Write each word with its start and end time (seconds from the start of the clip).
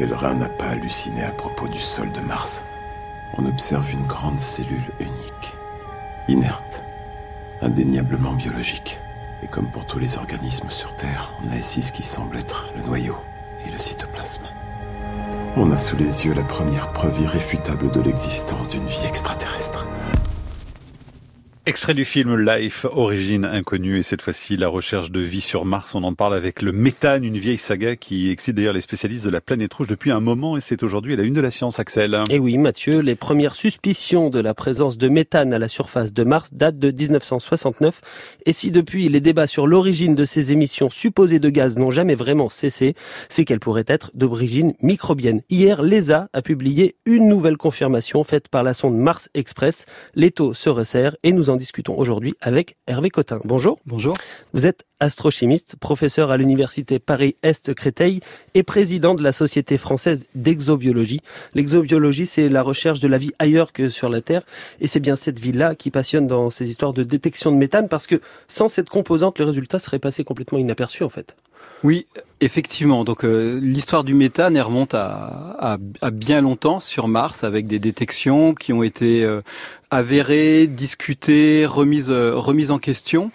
pèlerin 0.00 0.32
n'a 0.32 0.48
pas 0.48 0.68
halluciné 0.68 1.22
à 1.24 1.30
propos 1.30 1.68
du 1.68 1.78
sol 1.78 2.10
de 2.10 2.20
Mars. 2.20 2.62
On 3.36 3.44
observe 3.44 3.92
une 3.92 4.06
grande 4.06 4.38
cellule 4.38 4.90
unique, 4.98 5.52
inerte, 6.26 6.82
indéniablement 7.60 8.32
biologique. 8.32 8.98
Et 9.42 9.46
comme 9.46 9.66
pour 9.66 9.84
tous 9.84 9.98
les 9.98 10.16
organismes 10.16 10.70
sur 10.70 10.96
Terre, 10.96 11.30
on 11.44 11.52
a 11.52 11.58
ici 11.58 11.82
ce 11.82 11.92
qui 11.92 12.02
semble 12.02 12.38
être 12.38 12.64
le 12.74 12.82
noyau 12.84 13.18
et 13.66 13.70
le 13.70 13.78
cytoplasme. 13.78 14.44
On 15.58 15.70
a 15.70 15.76
sous 15.76 15.96
les 15.96 16.24
yeux 16.24 16.32
la 16.32 16.44
première 16.44 16.92
preuve 16.94 17.20
irréfutable 17.20 17.90
de 17.90 18.00
l'existence 18.00 18.70
d'une 18.70 18.86
vie 18.86 19.04
extraterrestre. 19.06 19.69
Extrait 21.66 21.92
du 21.92 22.06
film 22.06 22.38
Life, 22.38 22.86
origine 22.90 23.44
inconnue, 23.44 23.98
et 23.98 24.02
cette 24.02 24.22
fois-ci 24.22 24.56
la 24.56 24.68
recherche 24.68 25.10
de 25.10 25.20
vie 25.20 25.42
sur 25.42 25.66
Mars. 25.66 25.94
On 25.94 26.02
en 26.04 26.14
parle 26.14 26.34
avec 26.34 26.62
le 26.62 26.72
méthane, 26.72 27.22
une 27.22 27.36
vieille 27.36 27.58
saga 27.58 27.96
qui 27.96 28.30
excite 28.30 28.54
d'ailleurs 28.56 28.72
les 28.72 28.80
spécialistes 28.80 29.26
de 29.26 29.30
la 29.30 29.42
planète 29.42 29.74
rouge 29.74 29.86
depuis 29.86 30.10
un 30.10 30.20
moment, 30.20 30.56
et 30.56 30.62
c'est 30.62 30.82
aujourd'hui 30.82 31.16
la 31.16 31.22
une 31.22 31.34
de 31.34 31.40
la 31.42 31.50
science, 31.50 31.78
Axel. 31.78 32.18
Et 32.30 32.38
oui, 32.38 32.56
Mathieu, 32.56 33.00
les 33.00 33.14
premières 33.14 33.54
suspicions 33.54 34.30
de 34.30 34.40
la 34.40 34.54
présence 34.54 34.96
de 34.96 35.08
méthane 35.08 35.52
à 35.52 35.58
la 35.58 35.68
surface 35.68 36.14
de 36.14 36.24
Mars 36.24 36.48
datent 36.50 36.78
de 36.78 36.90
1969, 36.90 38.00
et 38.46 38.54
si 38.54 38.70
depuis 38.70 39.10
les 39.10 39.20
débats 39.20 39.46
sur 39.46 39.66
l'origine 39.66 40.14
de 40.14 40.24
ces 40.24 40.52
émissions 40.52 40.88
supposées 40.88 41.40
de 41.40 41.50
gaz 41.50 41.76
n'ont 41.76 41.90
jamais 41.90 42.14
vraiment 42.14 42.48
cessé, 42.48 42.94
c'est 43.28 43.44
qu'elles 43.44 43.60
pourraient 43.60 43.84
être 43.86 44.10
d'origine 44.14 44.72
microbienne. 44.80 45.42
Hier, 45.50 45.82
l'ESA 45.82 46.30
a 46.32 46.40
publié 46.40 46.96
une 47.04 47.28
nouvelle 47.28 47.58
confirmation 47.58 48.24
faite 48.24 48.48
par 48.48 48.62
la 48.62 48.72
sonde 48.72 48.96
Mars 48.96 49.28
Express. 49.34 49.84
L'étau 50.14 50.54
se 50.54 50.70
resserre 50.70 51.16
et 51.22 51.34
nous 51.34 51.49
en 51.50 51.56
discutons 51.56 51.96
aujourd'hui 51.98 52.34
avec 52.40 52.76
Hervé 52.86 53.10
Cotin. 53.10 53.40
Bonjour. 53.44 53.78
Bonjour. 53.84 54.16
Vous 54.52 54.66
êtes 54.66 54.84
astrochimiste, 55.00 55.76
professeur 55.76 56.30
à 56.30 56.36
l'université 56.36 56.98
Paris-Est 56.98 57.74
Créteil 57.74 58.20
et 58.54 58.62
président 58.62 59.14
de 59.14 59.22
la 59.22 59.32
Société 59.32 59.78
française 59.78 60.24
d'exobiologie. 60.34 61.20
L'exobiologie, 61.54 62.26
c'est 62.26 62.48
la 62.48 62.62
recherche 62.62 63.00
de 63.00 63.08
la 63.08 63.18
vie 63.18 63.32
ailleurs 63.38 63.72
que 63.72 63.88
sur 63.88 64.08
la 64.08 64.20
Terre 64.20 64.42
et 64.80 64.86
c'est 64.86 65.00
bien 65.00 65.16
cette 65.16 65.38
vie-là 65.38 65.74
qui 65.74 65.90
passionne 65.90 66.26
dans 66.26 66.50
ces 66.50 66.70
histoires 66.70 66.92
de 66.92 67.02
détection 67.02 67.50
de 67.50 67.56
méthane 67.56 67.88
parce 67.88 68.06
que 68.06 68.20
sans 68.48 68.68
cette 68.68 68.88
composante, 68.88 69.38
le 69.38 69.46
résultat 69.46 69.78
serait 69.78 69.98
passé 69.98 70.24
complètement 70.24 70.58
inaperçu 70.58 71.02
en 71.02 71.10
fait. 71.10 71.36
Oui, 71.82 72.06
effectivement. 72.40 73.04
Donc 73.04 73.24
euh, 73.24 73.58
l'histoire 73.60 74.04
du 74.04 74.12
méthane 74.12 74.56
elle 74.56 74.62
remonte 74.62 74.94
à, 74.94 75.78
à, 76.00 76.10
bien 76.10 76.42
longtemps 76.42 76.78
sur 76.78 77.08
Mars 77.08 77.42
avec 77.42 77.66
des 77.66 77.78
détections 77.78 78.54
qui 78.54 78.72
ont 78.72 78.82
été 78.82 79.24
euh, 79.24 79.40
avérées, 79.90 80.66
discutées, 80.66 81.66
remises, 81.66 82.10
euh, 82.10 82.34
remises 82.34 82.70
en 82.70 82.78
question. 82.78 83.30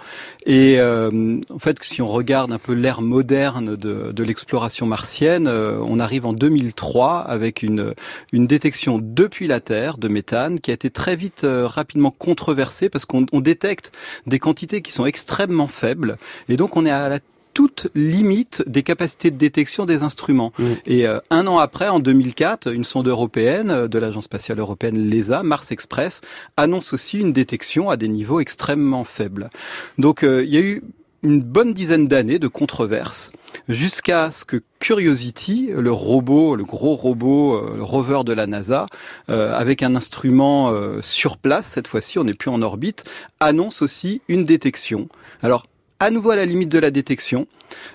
Et 0.46 0.80
en 0.80 1.60
fait, 1.60 1.78
si 1.82 2.04
on 2.04 2.08
regarde 2.08 2.52
un 2.52 2.60
peu 2.60 2.74
l'ère 2.74 3.02
moderne 3.02 3.76
de, 3.76 4.12
de 4.12 4.24
l'exploration 4.24 4.86
martienne, 4.86 5.48
on 5.48 6.00
arrive 6.00 6.28
en 6.28 6.34
2003 6.34 7.18
avec 7.18 7.64
une, 7.64 7.96
une 8.32 8.46
détection 8.46 9.00
depuis 9.02 9.48
la 9.48 9.60
Terre 9.60 9.98
de 9.98 10.08
méthane 10.08 10.60
qui 10.60 10.70
a 10.70 10.76
été 10.76 10.92
très 10.92 11.16
vite 11.16 11.42
rapidement 11.44 12.12
controversée 12.12 12.90
parce 12.90 13.06
qu'on 13.06 13.26
détecte 13.42 13.92
des 14.28 14.38
quantités 14.38 14.84
qui 14.84 14.92
sont 14.92 15.08
extrêmement 15.08 15.68
faibles. 15.68 16.18
Et 16.48 16.58
donc 16.58 16.78
on 16.78 16.86
est 16.86 16.92
à 16.92 17.10
la 17.10 17.20
toute 17.56 17.88
limite 17.96 18.64
des 18.68 18.84
capacités 18.84 19.32
de 19.32 19.38
détection 19.38 19.86
des 19.86 20.04
instruments. 20.04 20.52
Mmh. 20.60 20.66
Et 20.86 21.08
euh, 21.08 21.20
un 21.32 21.48
an 21.48 21.58
après, 21.58 21.88
en 21.88 22.00
2004, 22.00 22.72
une 22.72 22.84
sonde 22.84 23.08
européenne 23.08 23.72
euh, 23.72 23.88
de 23.88 23.98
l'Agence 23.98 24.26
spatiale 24.26 24.60
européenne, 24.60 24.98
l'ESA, 25.10 25.42
Mars 25.42 25.72
Express, 25.72 26.20
annonce 26.58 26.92
aussi 26.94 27.20
une 27.20 27.32
détection 27.32 27.90
à 27.90 27.96
des 27.96 28.10
niveaux 28.10 28.42
extrêmement 28.42 29.06
faibles. 29.06 29.50
Donc 29.98 30.24
euh, 30.24 30.44
il 30.44 30.54
y 30.54 30.58
a 30.58 30.60
eu 30.60 30.84
une 31.24 31.42
bonne 31.42 31.74
dizaine 31.74 32.10
d'années 32.10 32.40
de 32.40 32.50
controverses 32.50 33.32
jusqu'à 33.70 34.32
ce 34.32 34.44
que 34.44 34.62
Curiosity, 34.80 35.70
le 35.74 35.92
robot, 35.92 36.58
le 36.58 36.66
gros 36.66 36.96
robot, 36.96 37.74
le 37.74 37.82
rover 37.82 38.24
de 38.24 38.34
la 38.34 38.46
NASA, 38.46 38.86
avec 39.28 39.82
un 39.82 39.96
instrument 39.96 40.72
sur 41.02 41.38
place, 41.38 41.66
cette 41.66 41.88
fois-ci, 41.88 42.20
on 42.20 42.26
n'est 42.26 42.36
plus 42.36 42.52
en 42.52 42.62
orbite, 42.62 43.06
annonce 43.40 43.82
aussi 43.82 44.22
une 44.28 44.46
détection. 44.46 45.08
Alors, 45.42 45.66
à 46.06 46.12
nouveau 46.12 46.30
à 46.30 46.36
la 46.36 46.46
limite 46.46 46.70
de 46.70 46.78
la 46.78 46.92
détection, 46.92 47.48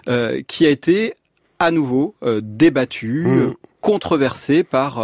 euh, 0.08 0.42
qui 0.48 0.66
a 0.66 0.70
été 0.70 1.14
à 1.60 1.70
nouveau 1.70 2.16
euh, 2.24 2.40
débattue, 2.42 3.24
mmh. 3.24 3.38
euh, 3.38 3.50
controversée 3.80 4.62
par, 4.62 5.02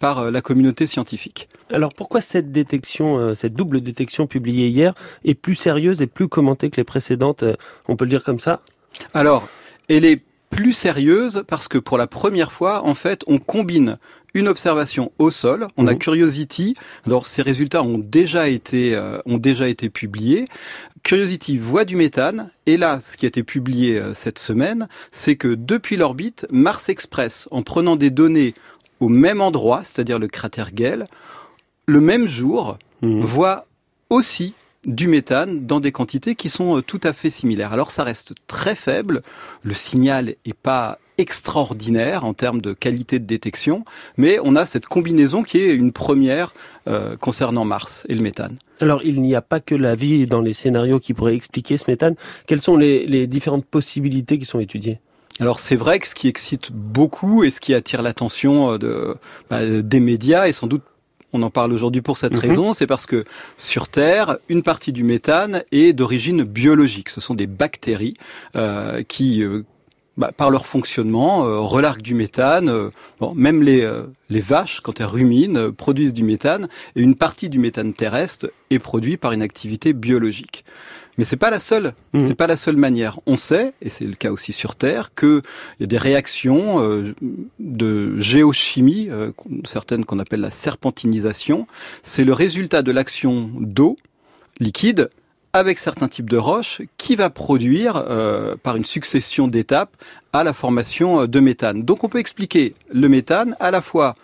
par 0.00 0.32
la 0.32 0.40
communauté 0.40 0.88
scientifique. 0.88 1.48
Alors 1.70 1.94
pourquoi 1.94 2.20
cette 2.20 2.50
détection, 2.50 3.36
cette 3.36 3.54
double 3.54 3.80
détection 3.80 4.26
publiée 4.26 4.66
hier 4.66 4.94
est 5.24 5.34
plus 5.34 5.54
sérieuse 5.54 6.02
et 6.02 6.08
plus 6.08 6.26
commentée 6.26 6.68
que 6.68 6.76
les 6.76 6.84
précédentes, 6.84 7.44
on 7.86 7.94
peut 7.94 8.04
le 8.04 8.10
dire 8.10 8.24
comme 8.24 8.40
ça? 8.40 8.62
Alors, 9.14 9.48
elle 9.88 10.04
est 10.04 10.22
plus 10.50 10.72
sérieuse 10.72 11.44
parce 11.46 11.68
que 11.68 11.78
pour 11.78 11.98
la 11.98 12.06
première 12.06 12.52
fois, 12.52 12.84
en 12.84 12.94
fait, 12.94 13.22
on 13.26 13.38
combine 13.38 13.98
une 14.36 14.48
observation 14.48 15.12
au 15.18 15.30
sol. 15.30 15.68
On 15.76 15.86
a 15.86 15.94
mmh. 15.94 15.98
Curiosity. 15.98 16.74
Alors 17.06 17.26
ces 17.26 17.42
résultats 17.42 17.82
ont 17.82 17.98
déjà 17.98 18.48
été 18.48 18.94
euh, 18.94 19.18
ont 19.24 19.38
déjà 19.38 19.68
été 19.68 19.88
publiés. 19.88 20.44
Curiosity 21.02 21.56
voit 21.56 21.84
du 21.84 21.96
méthane. 21.96 22.50
Et 22.66 22.76
là, 22.76 23.00
ce 23.00 23.16
qui 23.16 23.24
a 23.26 23.28
été 23.28 23.42
publié 23.42 23.98
euh, 23.98 24.14
cette 24.14 24.38
semaine, 24.38 24.88
c'est 25.10 25.36
que 25.36 25.48
depuis 25.48 25.96
l'orbite, 25.96 26.46
Mars 26.50 26.88
Express, 26.88 27.48
en 27.50 27.62
prenant 27.62 27.96
des 27.96 28.10
données 28.10 28.54
au 29.00 29.08
même 29.08 29.40
endroit, 29.40 29.82
c'est-à-dire 29.84 30.18
le 30.18 30.28
cratère 30.28 30.72
Gale, 30.72 31.06
le 31.86 32.00
même 32.00 32.26
jour, 32.26 32.78
mmh. 33.02 33.20
voit 33.20 33.66
aussi 34.10 34.54
du 34.86 35.08
méthane 35.08 35.66
dans 35.66 35.80
des 35.80 35.92
quantités 35.92 36.34
qui 36.34 36.48
sont 36.48 36.78
euh, 36.78 36.80
tout 36.80 37.00
à 37.02 37.12
fait 37.12 37.30
similaires. 37.30 37.72
Alors 37.72 37.90
ça 37.90 38.04
reste 38.04 38.32
très 38.46 38.74
faible, 38.74 39.22
le 39.62 39.74
signal 39.74 40.34
est 40.44 40.54
pas 40.54 40.98
extraordinaire 41.18 42.24
en 42.24 42.34
termes 42.34 42.60
de 42.60 42.72
qualité 42.72 43.18
de 43.18 43.24
détection, 43.24 43.84
mais 44.16 44.38
on 44.42 44.54
a 44.54 44.66
cette 44.66 44.86
combinaison 44.86 45.42
qui 45.42 45.58
est 45.58 45.74
une 45.74 45.92
première 45.92 46.54
euh, 46.88 47.16
concernant 47.16 47.64
Mars 47.64 48.04
et 48.08 48.14
le 48.14 48.22
méthane. 48.22 48.56
Alors 48.80 49.02
il 49.02 49.20
n'y 49.22 49.34
a 49.34 49.40
pas 49.40 49.60
que 49.60 49.74
la 49.74 49.94
vie 49.94 50.26
dans 50.26 50.42
les 50.42 50.52
scénarios 50.52 51.00
qui 51.00 51.14
pourraient 51.14 51.34
expliquer 51.34 51.78
ce 51.78 51.90
méthane. 51.90 52.14
Quelles 52.46 52.60
sont 52.60 52.76
les, 52.76 53.06
les 53.06 53.26
différentes 53.26 53.64
possibilités 53.64 54.38
qui 54.38 54.44
sont 54.44 54.60
étudiées? 54.60 55.00
Alors 55.40 55.60
c'est 55.60 55.76
vrai 55.76 55.98
que 55.98 56.08
ce 56.08 56.14
qui 56.14 56.28
excite 56.28 56.72
beaucoup 56.72 57.44
et 57.44 57.50
ce 57.50 57.60
qui 57.60 57.74
attire 57.74 58.02
l'attention 58.02 58.72
euh, 58.72 58.78
de, 58.78 59.16
bah, 59.50 59.64
des 59.64 60.00
médias 60.00 60.48
et 60.48 60.52
sans 60.52 60.66
doute 60.66 60.82
on 61.36 61.42
en 61.42 61.50
parle 61.50 61.72
aujourd'hui 61.72 62.02
pour 62.02 62.16
cette 62.18 62.34
mhm. 62.34 62.40
raison, 62.40 62.72
c'est 62.72 62.86
parce 62.86 63.06
que 63.06 63.24
sur 63.56 63.88
Terre, 63.88 64.38
une 64.48 64.62
partie 64.62 64.92
du 64.92 65.04
méthane 65.04 65.62
est 65.70 65.92
d'origine 65.92 66.42
biologique. 66.42 67.10
Ce 67.10 67.20
sont 67.20 67.34
des 67.34 67.46
bactéries 67.46 68.14
euh, 68.56 69.02
qui, 69.02 69.42
euh, 69.42 69.64
bah, 70.16 70.32
par 70.34 70.50
leur 70.50 70.66
fonctionnement, 70.66 71.46
euh, 71.46 71.60
relarguent 71.60 72.02
du 72.02 72.14
méthane. 72.14 72.90
bon, 73.20 73.34
même 73.34 73.62
les, 73.62 73.88
les 74.30 74.40
vaches, 74.40 74.80
quand 74.80 75.00
elles 75.00 75.06
ruminent, 75.06 75.72
produisent 75.72 76.14
du 76.14 76.24
méthane, 76.24 76.68
et 76.96 77.02
une 77.02 77.14
partie 77.14 77.50
du 77.50 77.58
méthane 77.58 77.92
terrestre 77.92 78.50
est 78.70 78.78
produit 78.78 79.16
par 79.16 79.32
une 79.32 79.42
activité 79.42 79.92
biologique. 79.92 80.64
Mais 81.18 81.24
c'est 81.24 81.36
pas 81.36 81.50
la 81.50 81.60
seule. 81.60 81.94
Mmh. 82.12 82.24
C'est 82.24 82.34
pas 82.34 82.46
la 82.46 82.56
seule 82.56 82.76
manière. 82.76 83.20
On 83.26 83.36
sait, 83.36 83.72
et 83.80 83.90
c'est 83.90 84.04
le 84.04 84.14
cas 84.14 84.30
aussi 84.30 84.52
sur 84.52 84.76
Terre, 84.76 85.12
qu'il 85.14 85.42
y 85.80 85.84
a 85.84 85.86
des 85.86 85.98
réactions 85.98 86.82
euh, 86.82 87.14
de 87.58 88.18
géochimie, 88.18 89.08
euh, 89.10 89.32
certaines 89.64 90.04
qu'on 90.04 90.18
appelle 90.18 90.40
la 90.40 90.50
serpentinisation. 90.50 91.66
C'est 92.02 92.24
le 92.24 92.32
résultat 92.32 92.82
de 92.82 92.92
l'action 92.92 93.50
d'eau 93.58 93.96
liquide 94.60 95.10
avec 95.52 95.78
certains 95.78 96.08
types 96.08 96.28
de 96.28 96.36
roches 96.36 96.82
qui 96.98 97.16
va 97.16 97.30
produire, 97.30 97.96
euh, 97.96 98.56
par 98.62 98.76
une 98.76 98.84
succession 98.84 99.48
d'étapes, 99.48 99.96
à 100.34 100.44
la 100.44 100.52
formation 100.52 101.26
de 101.26 101.40
méthane. 101.40 101.82
Donc 101.82 102.04
on 102.04 102.10
peut 102.10 102.18
expliquer 102.18 102.74
le 102.92 103.08
méthane 103.08 103.56
à 103.58 103.70
la 103.70 103.80
fois 103.80 104.14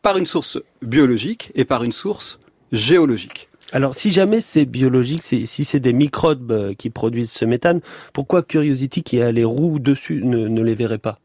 par 0.00 0.16
une 0.16 0.26
source 0.26 0.58
biologique 0.80 1.52
et 1.54 1.66
par 1.66 1.84
une 1.84 1.92
source 1.92 2.38
géologique. 2.72 3.47
Alors, 3.72 3.94
si 3.94 4.10
jamais 4.10 4.40
c'est 4.40 4.64
biologique, 4.64 5.22
si 5.22 5.46
c'est 5.46 5.80
des 5.80 5.92
microbes 5.92 6.52
euh, 6.52 6.74
qui 6.74 6.88
produisent 6.90 7.30
ce 7.30 7.44
méthane, 7.44 7.80
pourquoi 8.12 8.42
Curiosity, 8.42 9.02
qui 9.02 9.20
a 9.20 9.30
les 9.30 9.44
roues 9.44 9.78
dessus, 9.78 10.22
ne, 10.24 10.62
les 10.62 10.74
verrait 10.74 10.98
pas? 10.98 11.18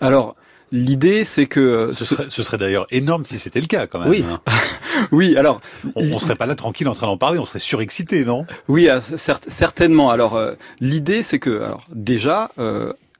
Alors, 0.00 0.36
L'idée, 0.72 1.24
c'est 1.24 1.46
que 1.46 1.60
euh, 1.60 1.92
ce 1.92 2.04
serait, 2.04 2.24
ce 2.28 2.42
serait 2.42 2.58
d'ailleurs 2.58 2.88
énorme 2.90 3.24
si 3.24 3.38
c'était 3.38 3.60
le 3.60 3.68
cas, 3.68 3.86
quand 3.86 4.00
même. 4.00 4.08
Oui, 4.08 4.24
hein. 4.28 4.40
oui. 5.12 5.36
Alors, 5.36 5.60
on, 5.94 6.02
on, 6.10 6.18
serait 6.18 6.34
pas 6.34 6.46
là 6.46 6.56
tranquille 6.56 6.88
en 6.88 6.94
train 6.94 7.06
d'en 7.06 7.18
parler, 7.18 7.38
on 7.38 7.44
serait 7.44 7.60
surexcité, 7.60 8.24
non? 8.24 8.44
Oui, 8.66 8.88
euh, 8.88 9.00
certainement. 9.06 10.10
Alors, 10.10 10.40
l'idée, 10.80 11.22
c'est 11.22 11.38
que, 11.38 11.62
alors, 11.62 11.86
déjà, 11.92 12.50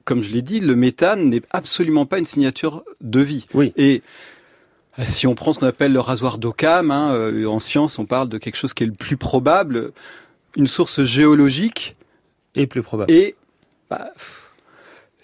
comme 0.03 0.21
je 0.21 0.31
l'ai 0.31 0.41
dit, 0.41 0.59
le 0.59 0.75
méthane 0.75 1.29
n'est 1.29 1.43
absolument 1.51 2.05
pas 2.05 2.17
une 2.17 2.25
signature 2.25 2.83
de 2.99 3.21
vie. 3.21 3.45
Oui. 3.53 3.71
Et 3.77 4.01
si 5.03 5.27
on 5.27 5.35
prend 5.35 5.53
ce 5.53 5.59
qu'on 5.59 5.67
appelle 5.67 5.93
le 5.93 5.99
rasoir 5.99 6.37
d'Occam, 6.37 6.91
hein, 6.91 7.11
euh, 7.13 7.45
en 7.45 7.59
science, 7.59 7.99
on 7.99 8.05
parle 8.05 8.29
de 8.29 8.37
quelque 8.37 8.55
chose 8.55 8.73
qui 8.73 8.83
est 8.83 8.87
le 8.87 8.93
plus 8.93 9.17
probable, 9.17 9.91
une 10.55 10.67
source 10.67 11.03
géologique. 11.03 11.95
Et 12.55 12.67
plus 12.67 12.81
probable. 12.81 13.11
Et, 13.11 13.35
bah, 13.89 14.09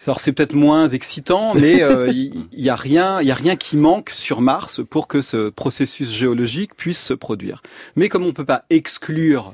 alors 0.06 0.20
c'est 0.20 0.32
peut-être 0.32 0.54
moins 0.54 0.90
excitant, 0.90 1.54
mais 1.54 1.84
euh, 1.84 2.12
il 2.14 2.48
n'y 2.52 2.70
a 2.70 2.76
rien, 2.76 3.22
il 3.22 3.28
y 3.28 3.32
a 3.32 3.36
rien 3.36 3.56
qui 3.56 3.78
manque 3.78 4.10
sur 4.10 4.42
Mars 4.42 4.82
pour 4.90 5.08
que 5.08 5.22
ce 5.22 5.50
processus 5.50 6.12
géologique 6.12 6.76
puisse 6.76 7.00
se 7.00 7.14
produire. 7.14 7.62
Mais 7.96 8.10
comme 8.10 8.26
on 8.26 8.34
peut 8.34 8.46
pas 8.46 8.66
exclure 8.70 9.54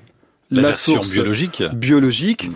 la, 0.49 0.61
la 0.61 0.75
source 0.75 1.11
biologique, 1.11 1.61
biologique, 1.73 2.49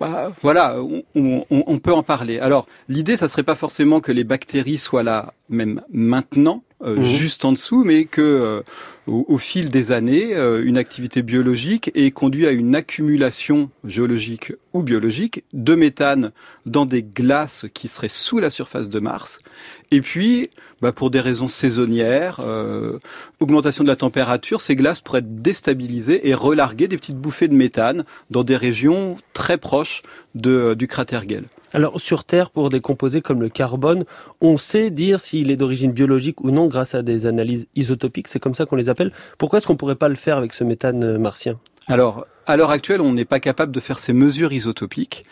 bah, 0.00 0.32
voilà, 0.40 0.78
on, 1.14 1.78
peut 1.78 1.92
en 1.92 2.02
parler. 2.02 2.38
Alors, 2.38 2.66
l'idée, 2.88 3.18
ça 3.18 3.28
serait 3.28 3.42
pas 3.42 3.54
forcément 3.54 4.00
que 4.00 4.12
les 4.12 4.24
bactéries 4.24 4.78
soient 4.78 5.02
là 5.02 5.34
même 5.50 5.82
maintenant, 5.92 6.64
euh, 6.82 6.96
mhm. 6.96 7.04
juste 7.04 7.44
en 7.44 7.52
dessous, 7.52 7.84
mais 7.84 8.04
que 8.04 8.62
euh, 9.08 9.22
au, 9.28 9.38
fil 9.38 9.70
des 9.70 9.92
années, 9.92 10.34
euh, 10.34 10.64
une 10.64 10.78
activité 10.78 11.22
biologique 11.22 11.90
ait 11.94 12.10
conduit 12.10 12.46
à 12.46 12.50
une 12.50 12.74
accumulation 12.74 13.70
géologique 13.84 14.52
ou 14.72 14.82
biologique 14.82 15.44
de 15.52 15.74
méthane 15.74 16.32
dans 16.66 16.86
des 16.86 17.02
glaces 17.02 17.66
qui 17.74 17.88
seraient 17.88 18.08
sous 18.08 18.38
la 18.38 18.50
surface 18.50 18.88
de 18.88 19.00
Mars. 19.00 19.40
Et 19.90 20.00
puis, 20.00 20.50
bah, 20.80 20.92
pour 20.92 21.10
des 21.10 21.20
raisons 21.20 21.48
saisonnières, 21.48 22.40
augmentation 23.40 23.82
de 23.82 23.88
la 23.88 23.96
température, 23.96 24.60
ces 24.60 24.76
glaces 24.76 25.00
pourraient 25.00 25.18
être 25.18 25.42
déstabilisées 25.42 26.28
et 26.28 26.34
relarguer 26.34 26.86
des 26.86 26.96
petites 26.96 27.18
bouffées 27.18 27.48
de 27.48 27.54
méthane 27.54 28.04
dans 28.30 28.44
des 28.44 28.56
régions 28.56 29.16
très 29.32 29.58
proches 29.58 30.02
de, 30.34 30.74
du 30.74 30.86
cratère 30.86 31.26
Gale. 31.26 31.44
Alors 31.72 32.00
sur 32.00 32.24
Terre, 32.24 32.50
pour 32.50 32.68
des 32.68 32.80
composés 32.80 33.20
comme 33.20 33.40
le 33.40 33.48
carbone, 33.48 34.04
on 34.40 34.56
sait 34.56 34.90
dire 34.90 35.20
s'il 35.20 35.50
est 35.50 35.56
d'origine 35.56 35.92
biologique 35.92 36.42
ou 36.42 36.50
non 36.50 36.66
grâce 36.66 36.94
à 36.94 37.02
des 37.02 37.26
analyses 37.26 37.68
isotopiques, 37.76 38.28
c'est 38.28 38.40
comme 38.40 38.54
ça 38.54 38.66
qu'on 38.66 38.76
les 38.76 38.88
Pourquoi 39.38 39.58
est-ce 39.58 39.66
qu'on 39.66 39.74
ne 39.74 39.78
pourrait 39.78 39.96
pas 39.96 40.08
le 40.08 40.14
faire 40.14 40.36
avec 40.36 40.52
ce 40.52 40.64
méthane 40.64 41.04
euh, 41.04 41.18
martien? 41.18 41.58
Alors, 41.86 42.26
à 42.46 42.56
l'heure 42.56 42.70
actuelle, 42.70 43.00
on 43.00 43.12
n'est 43.12 43.24
pas 43.24 43.40
capable 43.40 43.72
de 43.72 43.80
faire 43.80 43.98
ces 43.98 44.12
mesures 44.12 44.52
isotopiques, 44.52 45.24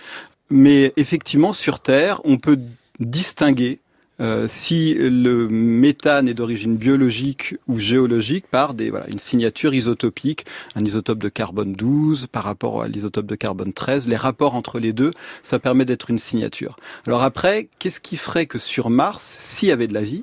mais 0.51 0.93
effectivement, 0.97 1.53
sur 1.53 1.81
Terre, 1.81 2.21
on 2.25 2.39
peut 2.39 2.59
distinguer 3.01 3.81
euh, 4.21 4.47
si 4.49 4.95
le 4.95 5.49
méthane 5.49 6.29
est 6.29 6.35
d'origine 6.35 6.77
biologique 6.77 7.55
ou 7.69 7.79
géologique 7.79 8.47
par 8.51 8.75
des, 8.75 8.91
voilà, 8.91 9.07
une 9.09 9.21
signature 9.21 9.75
isotopique, 9.75 10.45
un 10.75 10.85
isotope 10.85 11.23
de 11.23 11.29
carbone 11.29 11.73
12 11.73 12.27
par 12.27 12.43
rapport 12.43 12.83
à 12.83 12.89
l'isotope 12.89 13.27
de 13.27 13.37
carbone 13.37 13.73
13. 13.73 14.09
Les 14.09 14.17
rapports 14.17 14.57
entre 14.57 14.81
les 14.81 14.93
deux, 14.93 15.13
ça 15.43 15.61
permet 15.61 15.85
d'être 15.85 16.11
une 16.11 16.19
signature. 16.19 16.77
Alors 17.07 17.23
après, 17.23 17.69
qu'est-ce 17.79 18.01
qui 18.01 18.17
ferait 18.17 18.47
que 18.47 18.59
sur 18.59 18.91
Mars, 18.91 19.23
s'il 19.25 19.69
y 19.69 19.73
avait 19.73 19.87
de 19.87 19.95
la 19.95 20.03
vie, 20.03 20.23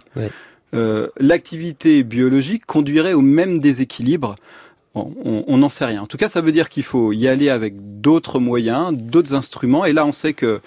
euh, 0.75 1.07
l'activité 1.17 2.03
biologique 2.03 2.65
conduirait 2.65 3.13
au 3.13 3.21
même 3.21 3.59
déséquilibre 3.59 4.35
on 4.95 5.57
n'en 5.57 5.67
sait 5.67 5.83
rien. 5.83 6.01
En 6.01 6.07
tout 6.07 6.15
cas, 6.15 6.29
ça 6.29 6.39
veut 6.39 6.53
dire 6.53 6.69
qu'il 6.69 6.83
faut 6.83 7.11
y 7.11 7.27
aller 7.27 7.49
avec 7.49 7.99
d'autres 7.99 8.39
moyens, 8.39 8.93
d'autres 8.93 9.33
instruments. 9.33 9.83
Et 9.83 9.91
là, 9.91 10.05
on 10.05 10.13
sait 10.13 10.31
que 10.33 10.61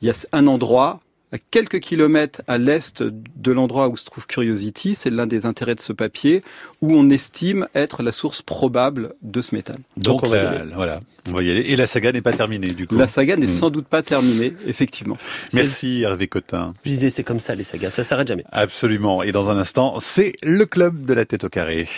il 0.00 0.06
y 0.06 0.10
a 0.10 0.14
un 0.32 0.46
endroit 0.46 1.00
à 1.34 1.38
quelques 1.50 1.80
kilomètres 1.80 2.42
à 2.46 2.58
l'est 2.58 3.02
de 3.02 3.52
l'endroit 3.52 3.88
où 3.88 3.96
se 3.96 4.04
trouve 4.04 4.24
Curiosity, 4.24 4.94
c'est 4.94 5.10
l'un 5.10 5.26
des 5.26 5.46
intérêts 5.46 5.74
de 5.74 5.80
ce 5.80 5.92
papier, 5.92 6.44
où 6.80 6.94
on 6.94 7.10
estime 7.10 7.66
être 7.74 8.04
la 8.04 8.12
source 8.12 8.40
probable 8.40 9.14
de 9.22 9.40
ce 9.40 9.52
méthane. 9.52 9.80
Donc, 9.96 10.22
on 10.22 10.28
voilà, 10.28 11.00
on 11.28 11.32
va 11.32 11.42
y 11.42 11.50
aller. 11.50 11.62
Et 11.62 11.74
la 11.74 11.88
saga 11.88 12.12
n'est 12.12 12.22
pas 12.22 12.32
terminée 12.32 12.68
du 12.68 12.86
coup. 12.86 12.94
La 12.94 13.08
saga 13.08 13.36
n'est 13.36 13.46
hmm. 13.46 13.58
sans 13.58 13.70
doute 13.70 13.88
pas 13.88 14.02
terminée, 14.02 14.54
effectivement. 14.64 15.16
Merci 15.52 16.02
Hervé 16.02 16.28
Cotin. 16.28 16.72
Je 16.84 16.90
disais, 16.90 17.10
c'est 17.10 17.24
comme 17.24 17.40
ça 17.40 17.56
les 17.56 17.64
sagas, 17.64 17.90
ça 17.90 18.04
s'arrête 18.04 18.28
jamais. 18.28 18.44
Absolument. 18.52 19.24
Et 19.24 19.32
dans 19.32 19.50
un 19.50 19.58
instant, 19.58 19.96
c'est 19.98 20.34
le 20.44 20.66
club 20.66 21.04
de 21.04 21.14
la 21.14 21.24
tête 21.24 21.42
au 21.42 21.48
carré. 21.48 21.88